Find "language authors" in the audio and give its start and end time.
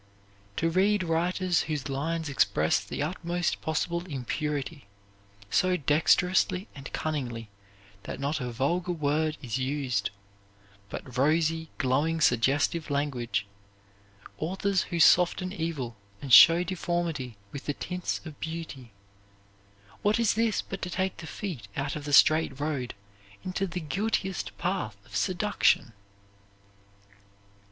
12.89-14.81